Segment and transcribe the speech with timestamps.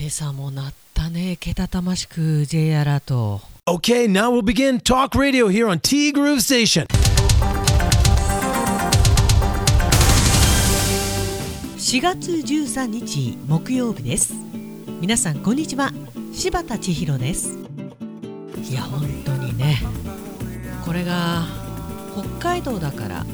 [0.00, 1.36] 今朝も鳴ったね。
[1.38, 3.42] けたたましく J アラート。
[3.66, 6.86] Okay, now we'll begin Talk Radio here on T Groove Station.
[11.76, 14.32] 4月13日木曜日です。
[15.02, 15.92] 皆さんこんにちは。
[16.32, 17.58] 柴田千尋です。
[18.70, 19.82] いや本当にね。
[20.82, 21.44] これが
[22.14, 23.26] 北海道だから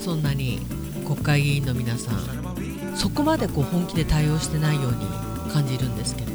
[0.00, 0.60] そんなに
[1.04, 6.32] 国会議員の皆さんそこまでこう本気で対応してないように感じるんですけど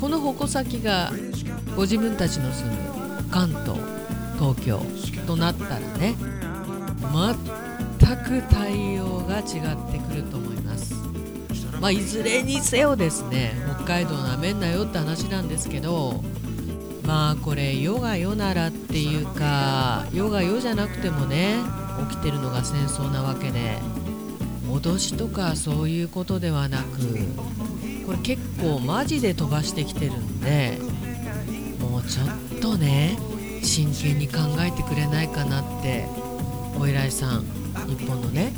[0.00, 1.12] この矛先が
[1.76, 2.76] ご自分たちの住む
[3.30, 3.78] 関東
[4.38, 4.80] 東京
[5.26, 6.14] となったらね
[8.00, 9.44] 全く対応が違っ
[9.92, 10.94] てくると思います。
[11.80, 13.52] まあいずれにせよですね
[13.84, 16.22] 北海道なめんなよって話なんですけど
[17.06, 21.56] まあこれ世が世ならっていうか世が世じゃなくてもね
[22.08, 23.78] 起きてるのが戦争なわけで
[24.70, 26.98] 脅しとかそういうことではなく
[28.06, 30.78] これ結構マジで飛ばしてきてるんで
[31.80, 33.18] もうちょっとね
[33.62, 36.06] 真剣に考えてくれないかなって
[36.78, 37.44] お偉いさん
[37.88, 38.52] 日本のね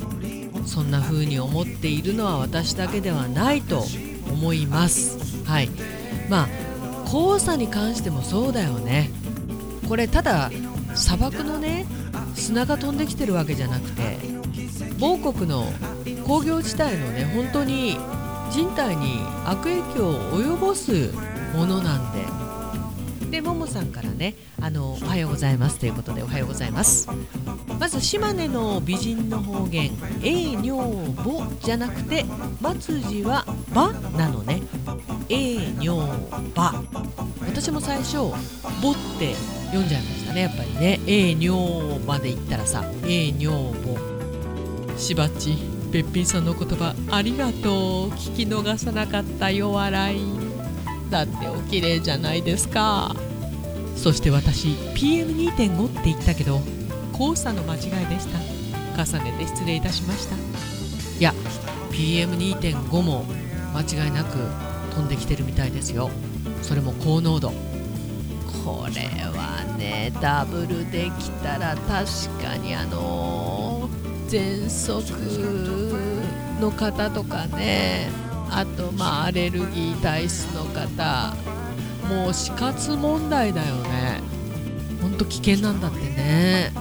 [0.67, 3.85] そんな風に思っているのは私だけではないと
[4.31, 5.45] 思います。
[5.45, 5.69] はい。
[6.29, 6.49] まあ
[7.07, 9.11] 黄砂に関してもそうだよね。
[9.89, 10.51] これただ
[10.95, 11.87] 砂漠のね
[12.35, 14.19] 砂が飛んできてるわけじゃなくて
[14.99, 15.67] 某国の
[16.27, 17.97] 工業地帯のね本当に
[18.51, 21.13] 人体に悪影響を及ぼす
[21.55, 22.47] ものなんで。
[23.31, 27.09] でももさんからねあの「おはようございます」ということで「おはようございます」
[27.79, 29.91] まず島根の美人の方言
[30.23, 32.25] 「えいにょうぼ」じゃなくて
[32.81, 33.45] 末字は
[33.75, 34.63] 「ば」なのね
[35.29, 36.09] 「えいにょう
[36.55, 36.83] ば」
[37.47, 38.17] 私も最初
[38.81, 39.35] 「ぼ」って
[39.67, 43.99] 読んじゃいましたねやっぱりね「えいにょう」まで言ったらさ「えいにょうぼ」
[44.97, 45.76] しばち。
[45.91, 48.11] べっぴんさんの言葉ありがとう。
[48.11, 50.21] 聞き逃さなかったよ笑い。
[51.11, 53.15] だってお綺麗じゃないですか。
[53.97, 56.61] そして私 PM2.5 って言ったけど
[57.17, 58.39] 黄砂の間違いでした。
[59.03, 60.37] 重ねて失礼いたしました。
[60.37, 60.39] い
[61.21, 61.33] や
[61.93, 63.25] PM2.5 も
[63.75, 64.37] 間違いなく
[64.95, 66.11] 飛んできてるみたいですよ。
[66.63, 67.53] それも高濃度。
[68.65, 71.87] これはねダブルできたら確
[72.43, 73.89] かにあの
[74.29, 75.86] 喘息
[76.61, 78.09] の方とかね。
[78.51, 81.35] あとまあアレルギー体質の方。
[82.09, 84.21] もう死活問題だよね。
[85.03, 86.73] ほんと危険なんだってね。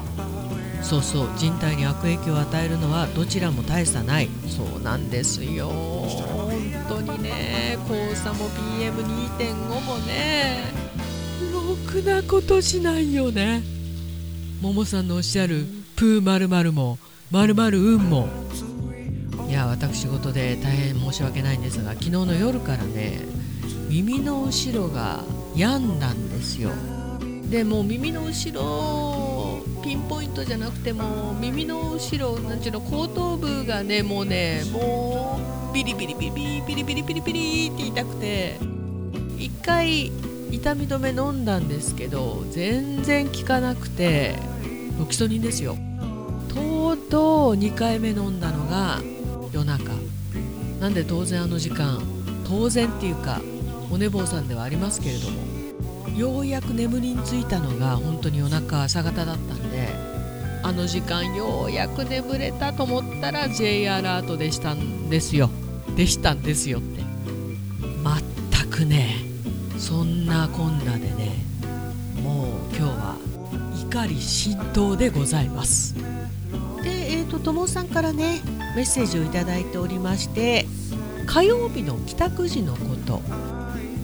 [0.81, 1.29] そうそう。
[1.35, 4.29] 人体に悪影響を与えるのはどちらも大差ない。
[4.47, 5.69] そうなんですよ。
[5.69, 6.51] 本
[6.87, 7.77] 当にね。
[7.87, 10.85] 黄砂も PM2.5 もね。
[11.51, 13.63] ろくなことしないよね。
[14.61, 15.65] ももさんのおっしゃる
[15.95, 16.97] プーまるも
[17.31, 18.27] まる運も。
[19.75, 23.19] 私事で大変申し訳ないんですが昨日の夜からね
[23.89, 25.19] 耳の後ろが
[25.55, 26.71] 病んだんですよ。
[27.49, 35.39] でもう耳の後ろピンポイントじゃなくても耳の後ろなんちゅうの後頭部がねもうねも
[35.71, 38.57] うビリビリビリビリビリビリビリって痛くて
[39.37, 40.11] 一回
[40.51, 44.35] 痛み止め飲んだんですけど全然効かなくて
[44.97, 45.77] ロキソニンですよ。
[46.53, 49.01] とうとう2回目飲んだのが
[49.55, 49.89] 夜中。
[50.81, 52.01] なんで当然あの時間。
[52.47, 53.41] 当然っていうか
[53.89, 55.55] お寝坊さんではありますけれども。
[56.17, 59.89] ようやく眠りについたのが本当に夜中朝方だったんで
[60.63, 65.49] あの時間ようやく眠れたと思ったら J アラートでしたんですよ。
[65.95, 67.03] でしたんですよって。
[68.51, 69.15] 全くね
[69.77, 71.45] そんなこんなでね
[72.21, 73.17] もう今日は
[73.81, 75.95] 怒り心頭でございます。
[76.83, 78.41] でえーとともさんからね
[78.75, 80.65] メッセージをいただいておりまして
[81.25, 83.21] 火曜日の帰宅時のこと。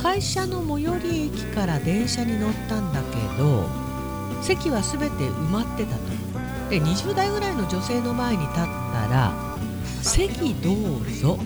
[0.01, 3.69] 会社の最寄り駅から電車に乗ったんだけど
[4.41, 6.01] 席は全て埋まってたと。
[6.71, 8.63] で20代ぐらいの女性の前に立った
[9.11, 9.31] ら
[10.01, 11.37] 「席どうぞ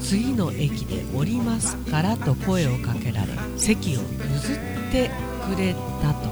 [0.00, 4.56] 次の駅で降りますから」と声をかけられ席を譲っ
[4.92, 5.10] て
[5.52, 6.28] くれたと。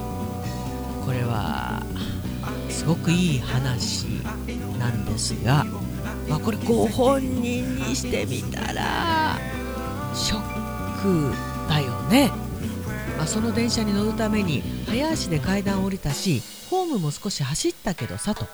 [1.05, 1.83] これは
[2.71, 4.07] すごくいい話
[4.79, 5.67] なんですが、
[6.29, 9.39] まあ、これご本人にしてみたら
[10.15, 11.35] ショック
[11.69, 12.31] だよね、
[13.17, 18.47] まあ、その電車に乗るために早足で階段を降りたしホームも少し走ったけどさと。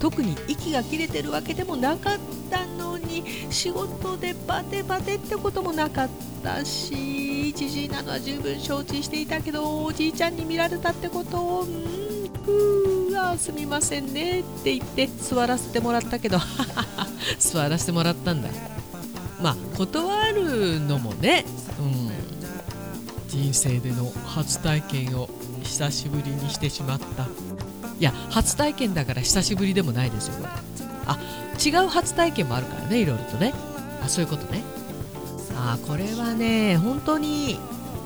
[0.00, 2.18] 特に息が切れてるわけでもなかっ
[2.50, 6.08] たのに仕事でバテバテってこともなかっ
[6.42, 11.64] たしじじいなのは十分承知していたけどおじいちゃんに見られたってことをう
[11.98, 12.01] ん。
[12.44, 16.38] ふーあすみませんねって言って座らせてもらったけど
[17.38, 18.48] 座らせてもらったんだ。
[19.40, 21.44] まあ断るのもね、
[21.80, 22.10] うん、
[23.28, 25.28] 人生での初体験を
[25.62, 27.24] 久しぶりにしてしまった。
[27.98, 30.48] いや初体験だから久しぶりでもないですよこれ。
[31.06, 31.18] あ
[31.64, 33.52] 違う初体験もあるからねいろいろとね。
[34.04, 34.62] あそういうことね。
[35.56, 37.58] あこれはね本当に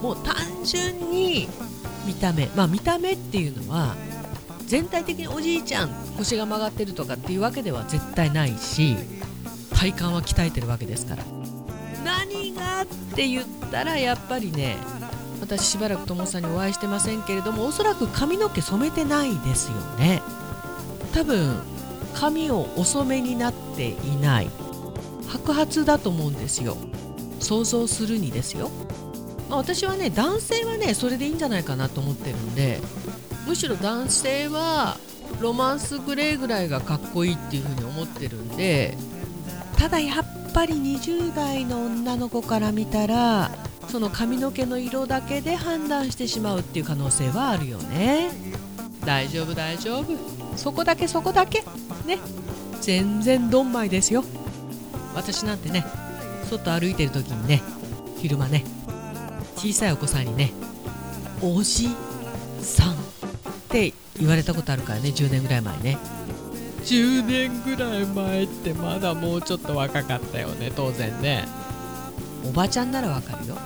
[0.03, 0.35] もう単
[0.65, 1.49] 純に
[2.07, 2.49] 見た目。
[2.55, 3.95] まあ見た目っていうのは
[4.67, 8.97] 全体的におじいちゃん腰が曲がってるとかっていうわけでは絶対ないし
[9.75, 11.25] 体幹は鍛えてるわけですから。
[12.05, 14.77] 何がって言ったらやっぱりね
[15.41, 20.23] 私しばらくともさんにお会いしてませんけれどもおそらく髪の毛染めてないですよね。
[21.13, 21.57] 多分
[22.15, 24.51] 髪をお染めになっていない。
[25.29, 26.77] 白髪だと思うんですよ。
[27.41, 28.71] 想像するにですよ、
[29.49, 32.81] まあ、私はね男性はねそれでいいんじゃないかなと思ってるんで
[33.47, 34.97] むしろ男性は
[35.41, 38.97] ロマンスグレーぐらいがかっこいいっていうふうに思ってるんで
[39.77, 43.51] ただやっぱり20代の女の子から見たら
[43.89, 48.31] その髪の毛の色だけで判断してしまうっていう可能性はあるよね。
[49.05, 50.07] 大丈夫大丈夫。
[50.57, 51.63] そこだけそこだけ。
[52.05, 52.19] ね。
[52.81, 54.25] 全然どんまいですよ。
[55.15, 55.85] 私なんてね
[56.51, 57.63] 外歩いてる時にね
[58.19, 58.65] 昼間ね
[59.57, 60.53] 小さいお子さんにね
[61.43, 61.89] 「おじ
[62.61, 62.96] さん」
[63.67, 65.99] って言われたことあるからね10年ぐらい前ね。
[66.85, 71.47] 10年ぐらい前ってまだもうちょっと若かったよね当然ね。
[72.49, 73.57] おばちゃんならわかるよ。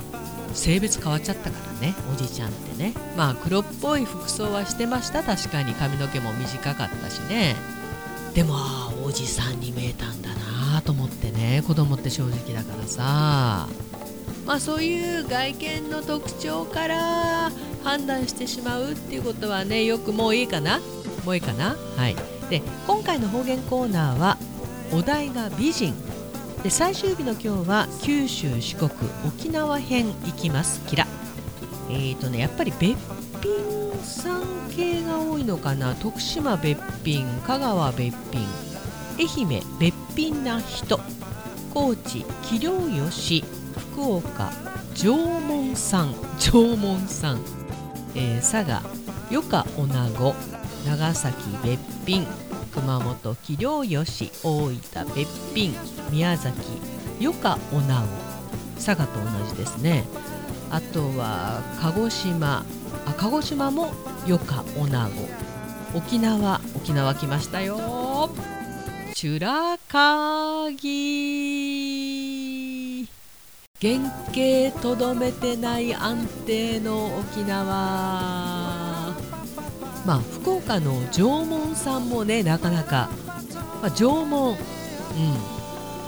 [0.55, 2.94] 性別変わっちゃったからねおじいちゃんってね。
[3.17, 5.23] まあ黒っぽい服装はしてました。
[5.23, 7.56] 確かに髪の毛も短かったしね。
[8.35, 10.31] でもあおじさんに見えたんだ
[10.73, 11.62] なと思ってね。
[11.67, 13.69] 子供って正直だからさ。
[14.46, 20.81] まあそういう外見の特徴から判断してしまうっていうことはねよくもういいかな？
[21.25, 21.77] もういいかな？
[21.97, 22.17] はい。
[22.49, 24.37] で今回の方言コーナーは
[24.93, 25.94] お題が美人。
[26.62, 28.91] で最終日の今日は九州四国
[29.27, 30.85] 沖縄編行きます。
[30.87, 31.06] キラ。
[31.88, 32.97] えーとねやっぱりべっ
[33.41, 34.43] ぴんさん
[34.77, 35.94] 系が多いのかな？
[35.94, 38.47] 徳島べっぴん香川べっぴん
[39.19, 41.00] 愛媛べっぴんな人
[41.73, 43.44] 高知器量よし
[43.94, 44.50] 福岡
[44.94, 46.15] 縄文さん。
[46.38, 47.41] 縄文さん、
[48.14, 48.82] えー、佐賀
[49.30, 50.34] 余暇女子
[50.86, 52.26] 長崎べっぴん
[52.72, 55.74] 熊本器量よし大分べっぴん
[56.10, 56.58] 宮崎
[57.20, 58.06] 余暇おなお
[58.76, 60.04] 佐賀と同じですね。
[60.70, 62.64] あとは鹿児島
[63.04, 63.90] あ鹿児島も
[64.26, 68.30] 余暇おなご沖縄沖縄来ましたよ。
[69.14, 71.59] チュラカギ。
[73.82, 73.99] 原
[74.35, 79.15] 型とどめてない安定の沖縄。
[80.05, 83.09] まあ福岡の縄文さんもねなかなか、
[83.81, 84.56] まあ、縄文、うん、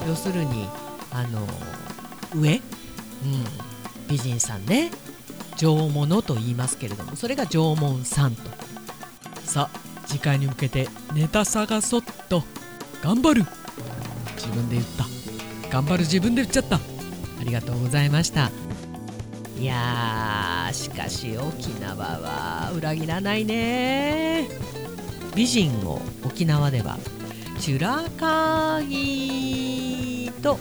[0.06, 0.68] 要するに
[1.10, 1.46] あの
[2.38, 2.62] 上、うん、
[4.06, 4.90] 美人さんね。
[5.56, 8.50] 縄物と言いますけれどもそれが縄文さんと。
[9.44, 12.44] さあ次回に向けてネタ探そうと。
[13.02, 13.46] 頑張る。
[14.36, 15.06] 自分で言った。
[15.70, 16.91] 頑張る自分で言っちゃった。
[17.42, 18.52] ありがとうございました。
[19.58, 24.48] いやしかし沖縄は裏切らないね。
[25.34, 26.98] 美人を沖縄では
[27.58, 30.56] チュラカギーと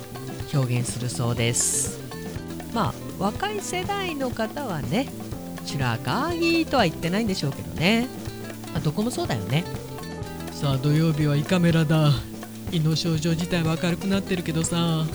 [0.51, 1.99] 表現するそうです。
[2.73, 5.07] まあ若い世代の方はね
[5.65, 8.07] チュラカギとは言ってないんでしょうけどね、
[8.73, 9.63] まあ、どこもそうだよね。
[10.51, 12.09] さあ土曜日は胃カメラだ。
[12.71, 15.05] 胃の症状自体は明るくなってるけどさ。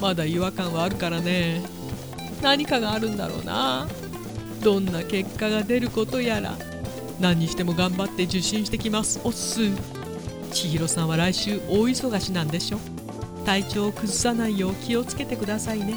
[0.00, 1.62] まだ違和感はあるからね。
[2.42, 3.88] 何かがあるんだろうな。
[4.62, 6.56] どんな結果が出ることやら。
[7.20, 9.20] 何にしても頑張って受診してきます。
[9.24, 9.60] おっす。
[10.52, 12.78] 千尋さんは来週大忙しなんでしょ。
[13.44, 15.94] 体調を崩さないよう気をつけてくださいね。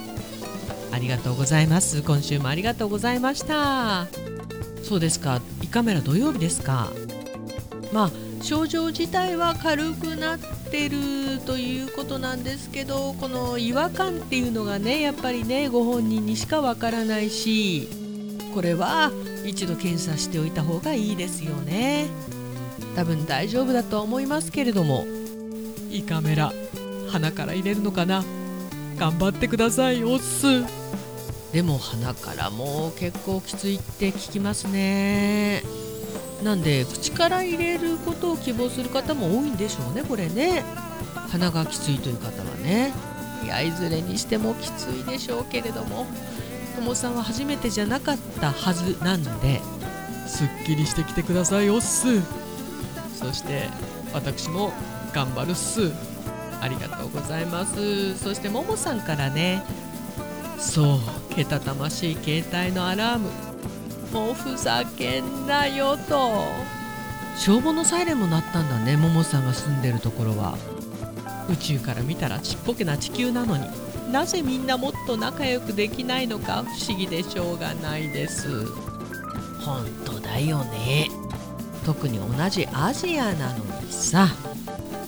[0.92, 2.02] ありがとうございます。
[2.02, 4.08] 今週もありがとうございました。
[4.84, 5.42] そうですか。
[5.62, 6.92] 胃カメラ土曜日ですか。
[7.92, 8.12] まあ
[8.42, 10.98] 症状自体は軽くなってる
[11.46, 17.88] ということなんですけどこの違和感っていうのがねやっぱりねご本人にしかわからないし
[18.54, 19.12] これは
[19.46, 22.08] 一度検査しておいた方がいいですよね。
[22.96, 25.06] 多分大丈夫だとは思いますけれども。
[25.90, 26.52] 胃カメラ
[27.10, 28.24] 鼻から入れるのかな？
[28.98, 30.66] 頑張ってくださいおっす
[31.54, 35.64] でも鼻からも結構きついって聞きますね。
[36.44, 40.64] なんで口から入れることを希望する方も多いんでしょうねこれね。
[41.30, 42.94] 鼻がきついという方はね。
[43.44, 46.06] いやいずれにしてもきついでしょうけれども。
[46.76, 49.62] ともさんは初めてじゃなかったはずなんで
[50.28, 52.22] すっきりしてきてくださいおっす。
[53.18, 53.68] そして
[54.14, 54.72] 私も
[55.12, 55.92] 頑張るっす。
[56.62, 58.18] ありがとうございます。
[58.18, 59.64] そしてももさんからね。
[60.60, 61.00] そう
[61.36, 63.47] けたたましい携帯のアラーム。
[64.12, 66.48] もうふざけんなよと。
[67.38, 70.58] 消防のサイレンも鳴ったんだねももさんが住んでるところは。
[71.50, 73.68] 宇宙から見たらちっぽけな地球なのに。
[74.12, 78.66] なぜみんなもっと仲良くできないのか不思議でしょうがないです。
[79.60, 81.10] 本当だよね。
[81.86, 84.28] 特に同じアジアなのにさ。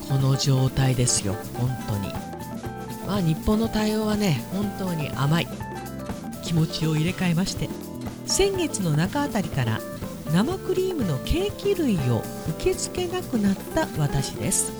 [0.10, 2.12] この状態ですよ本当に。
[3.08, 5.48] まあ日本の対応はね本当に甘い。
[6.44, 7.70] 気持ちを入れ替えまして
[8.29, 9.79] 先月の中あたりから
[10.31, 14.71] 生クリームのケーキ類を受け付けなくなった私です。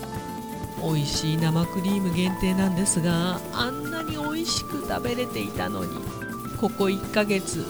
[0.82, 5.90] 美味しい生クリーム限定なんですがあんなに美味しく食べれていたのに
[6.62, 7.66] ここ1ヶ月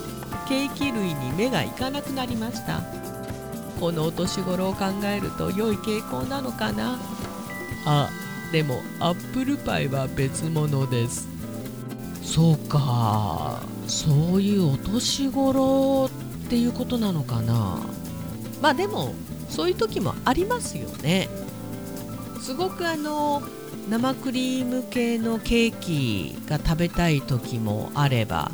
[0.48, 2.81] ケーキ類に目がいかなくなりました。
[3.79, 7.00] このお年頃を考えると良い傾向なのかな？
[7.86, 8.09] あ
[8.51, 11.27] でもアップルパイは別物です。
[12.21, 13.62] そうか。
[13.89, 16.10] そういうお年頃
[16.46, 17.79] っていうことなのかな。
[18.62, 19.13] まあでも
[19.50, 21.27] そういう時もありますよね。
[22.39, 23.41] すごくあの
[23.89, 28.51] 生クリーム系のケーキが食べたい時もあれば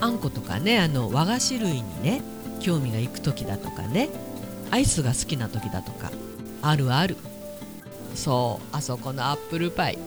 [0.00, 2.22] あんことかねあの和菓子類にね
[2.58, 4.08] 興味がいく時だとかね
[4.70, 6.10] アイスが好きな時だとか
[6.62, 7.16] あるある。
[8.14, 9.98] そうあそこのアップルパイ。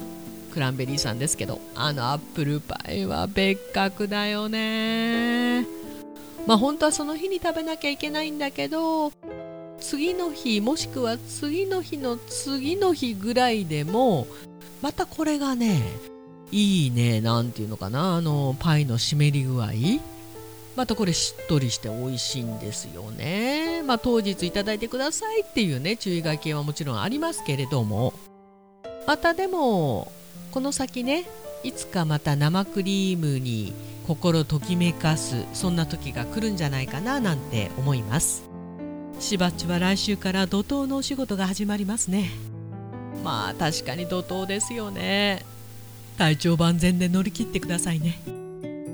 [0.55, 5.63] クランベリーさんですけどあのアップルパイは別格だよね。
[6.47, 9.11] まあ本当はその日に食べなきゃいけないんだけど
[9.81, 14.27] 次の日もしくは次の日の次の日ぐらいでも
[14.81, 15.81] またこれがね
[16.53, 19.67] いいねなんていうのかなあのパイの湿り具合。
[20.77, 23.83] またこれしっとりして美味しいんですよね。
[23.83, 28.13] まあ当日いただいてくださいっていうね注意書きはもちろんありますけれども。
[29.05, 30.11] またでも
[30.51, 31.25] この先ね
[31.63, 33.73] いつかまた生クリームに
[34.07, 38.43] 心ときめかすそんな時が来るんじゃないかななんて思います。
[39.19, 42.29] しばっちは来週から怒涛のお仕事が始まりますね。
[43.23, 45.43] まあ確かに怒涛ですよね。
[46.17, 48.21] 体調万全で乗り切ってくださいね。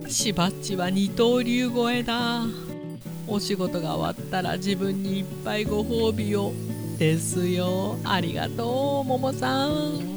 [0.07, 2.43] しばっちは二刀流超えだ。
[3.27, 6.53] お仕事が終わったら自分にいっぱいご褒美を。
[7.01, 7.97] ですよ。
[8.03, 10.10] ありがとうももさん。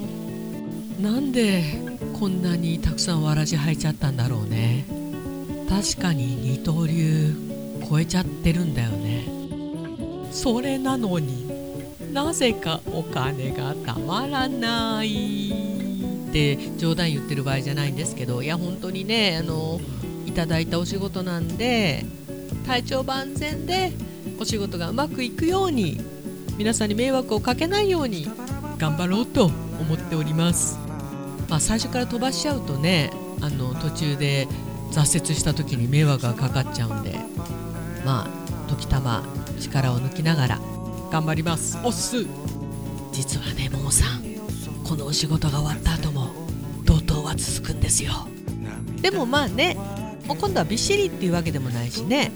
[1.00, 1.62] なんで
[2.18, 4.86] こんなにたくさんわらじ履いちゃったんだろうね。
[5.68, 7.34] 確かに二刀流
[7.88, 9.26] 超えちゃってるんだよね。
[10.30, 11.48] それなのに
[12.12, 15.50] なぜかお金がたまらない
[16.28, 18.42] って冗談言ってる場合じゃないんですけど。
[18.42, 19.80] いや本当にねあの
[20.26, 22.04] いただいたお仕事なんで
[22.66, 23.92] 体調万全で
[24.40, 26.00] お仕事がうまくいくように
[26.56, 28.28] 皆さんに迷惑をかけないように
[28.78, 30.83] 頑張ろうと思っております。
[31.54, 34.48] ま、最初から飛ばしちゃうとねあの途中で
[34.90, 37.14] 挫折した時に迷惑がかかっちゃうんで
[38.04, 39.24] まあ時たま
[39.60, 40.60] 力を抜きながら
[41.12, 41.78] 頑張ります。
[41.84, 42.26] おっす。
[43.12, 44.24] 実はねももさん
[44.82, 46.30] このお仕事が終わった後も
[46.84, 48.10] 怒涛は続くんですよ。
[49.00, 49.76] でもまあね
[50.26, 52.32] もう今度はびっしりっていうわけでもないしね。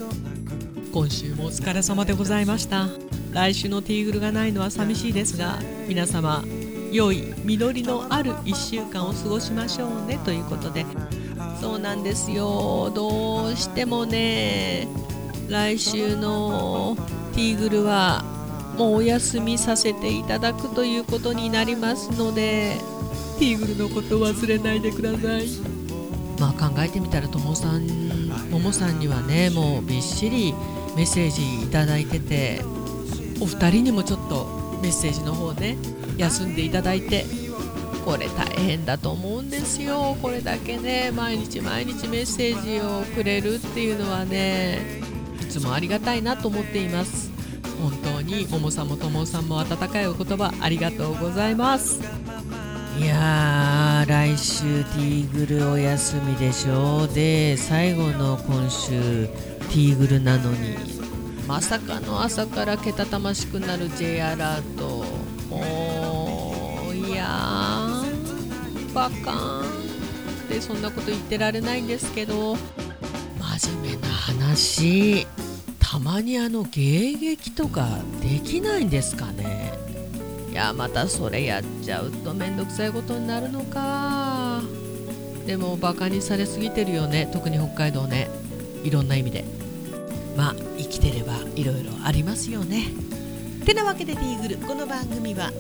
[0.93, 2.87] 今週もお疲れ様でございました。
[3.33, 5.59] 来週のティーグルがないのは寂しいですが
[5.89, 6.45] 皆様
[6.93, 10.87] 良い実りのある1週間を過ごしましょうねということで。
[11.61, 12.91] そうなんですよ。
[12.95, 14.87] どうしてもね
[15.49, 16.97] 来週の
[17.33, 18.23] ティーグルは
[18.77, 22.77] もうお休みさせていただくということになりますので
[23.39, 25.47] ティーグルのこと忘れないでください。
[26.39, 27.87] まあ考えてみたらともさん
[28.51, 30.55] ももさんにはねもうびっしり
[30.95, 32.63] メッセージいただいてて
[33.41, 35.77] お二人にもちょっとメッセージの方ね
[36.19, 37.25] 休んでいただいて
[38.05, 40.17] これ大変だと思うんですよ。
[40.21, 45.01] これだけね毎日毎日メッセージをくれるっていうのはね
[45.41, 47.31] いつもありがたいなと思っています。
[47.81, 52.01] 本当にももさんもともさんも温かいお言葉ありがとうございます。
[52.99, 60.99] いやー来週ティーグルお休みでしょうで最後の今週ティーグルなのに。
[61.47, 65.05] まさかの朝からけたたましくなる J アラート。
[69.09, 69.65] ーバカーンっ
[70.49, 72.57] てそんなこと言ってられないんですけど
[73.59, 75.27] 真面目な話。
[75.79, 77.89] たまにあの迎撃とか
[78.21, 79.73] できないんですかね。
[80.51, 84.61] いやまたそれやっちゃうとめんどくさいことになるのか。
[85.47, 87.29] でもバカにされすぎてるよね。
[87.33, 88.29] 特に北海道ね。
[88.85, 89.45] いろんな意味で。
[90.37, 92.89] まあ生きてればいろいろありますよね。
[93.65, 94.57] てなわけでティーグル。
[94.59, 95.51] この番組は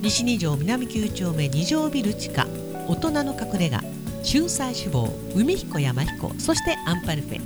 [0.00, 2.46] 西二条南九丁目二条ビル地下。
[2.88, 3.80] 大人の隠れ家
[4.34, 7.40] 仲裁志望海彦山彦そしてアンパルフェ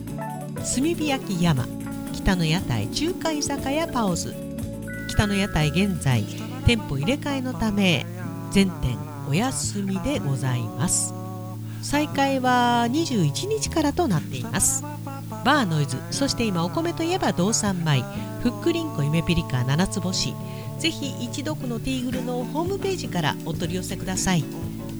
[0.55, 1.67] 炭火焼き山
[2.13, 4.35] 北の屋台中華居酒屋パオズ
[5.09, 6.25] 北の屋台現在
[6.67, 8.05] 店舗入れ替えのため
[8.51, 11.13] 全店お休みでございます。
[11.83, 14.83] 再開は21日からとなっています。
[15.45, 18.03] バーノイズそして今お米といえば道産米
[18.43, 20.35] ふっくりんこ夢ピリカ七つ星。
[20.79, 24.45] ぜひ一読のティーグルのホームページからお取り寄せください。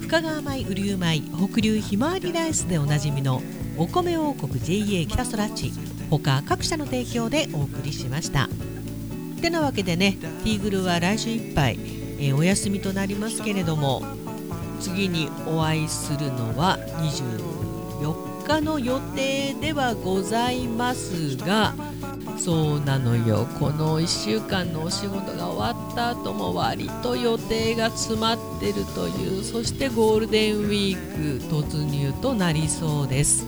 [0.01, 3.41] 深川米雨竜米北流ひまわりライスでおなじみの
[3.77, 5.71] お米王国 JA 北空地
[6.09, 8.49] 他各社の提供でお送りしました。
[9.41, 10.13] てなわけでね
[10.43, 11.79] ティーグルは来週いっぱい、
[12.19, 14.01] えー、お休みとなりますけれども
[14.79, 18.36] 次にお会いするのは24日。
[18.61, 21.73] の予定ではございますが
[22.37, 23.47] そうなのよ。
[23.59, 33.45] この1週間のお仕事が終わった後も割と予定が詰まってるというそしてゴールデンウィーク突入となりそうです。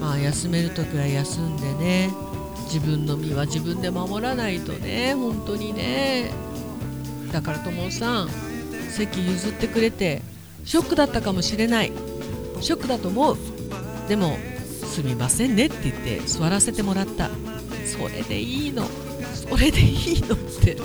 [0.00, 2.10] まあ休める時は休んでね
[2.64, 6.30] 自分の身は自分で守らないとね本当にね。
[7.32, 8.28] だからともさん
[8.90, 10.22] 席譲ってくれて
[10.64, 11.92] ショックだったかもしれない。
[12.60, 13.36] ショックだと思う。
[14.08, 14.38] でも
[14.84, 17.30] すみませんねって言って座らせてもらった。
[17.84, 18.88] それでいいの。
[19.34, 20.76] それでいいのって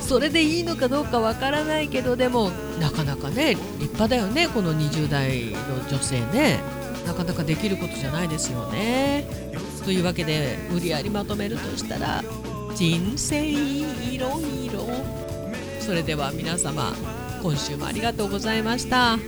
[0.00, 5.56] それでいいのかどうかわからないけどでもなかなかね立派だよねこの20代の
[5.88, 6.60] 女性ね。
[7.06, 9.26] なかなかできることじゃないですよね。
[9.84, 12.22] というわけで無理やりまとめるとしたら
[12.74, 14.86] 人生いろいろ。
[15.80, 16.92] それでは皆様
[17.42, 19.18] 今週もありがとうございました。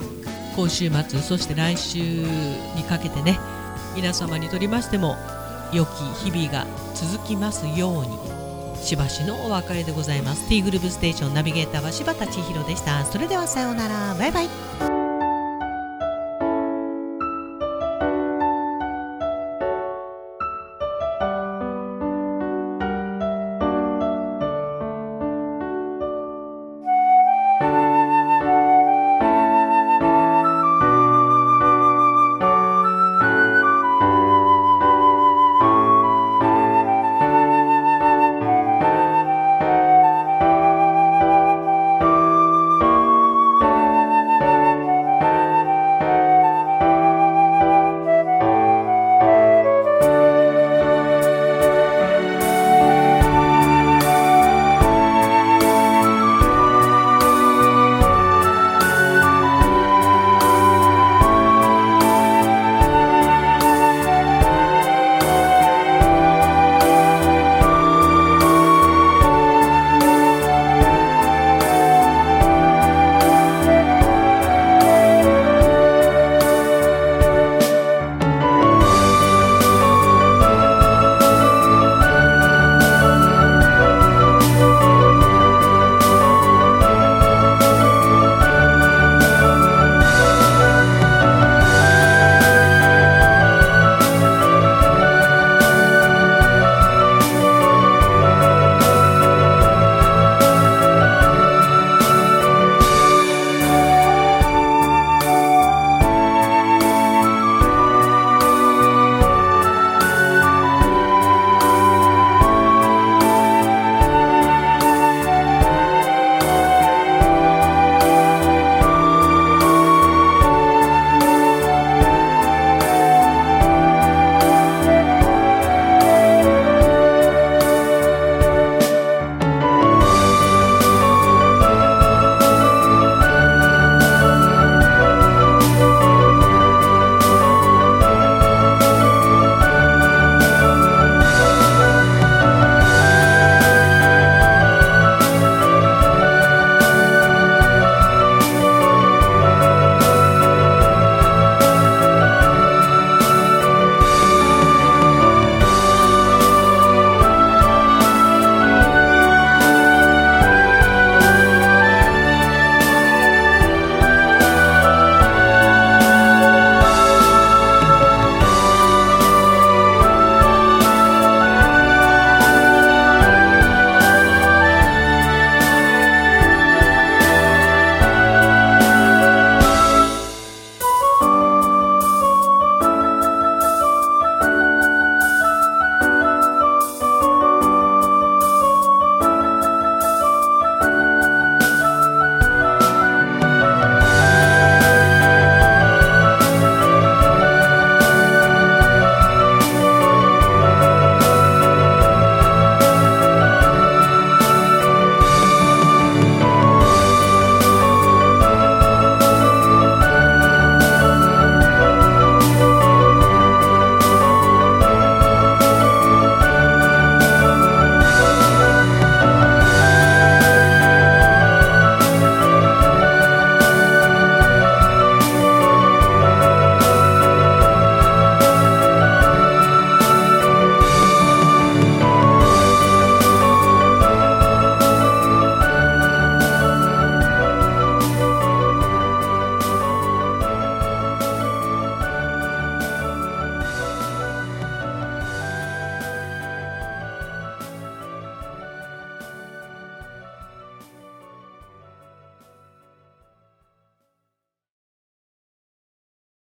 [0.60, 1.98] 今週末そして来週
[2.76, 3.38] にかけてね
[3.96, 5.16] 皆様にとりましても
[5.72, 5.88] 良き
[6.22, 8.18] 日々が続きますように
[8.76, 10.48] しばしのお別れでございます。
[10.48, 13.04] T グループステーションナビゲーターは柴田千尋でした。
[13.04, 14.14] それではさようなら。
[14.14, 14.89] バイバイ。